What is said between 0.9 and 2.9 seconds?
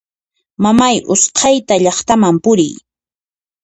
usqhayta llaqtaman puriy!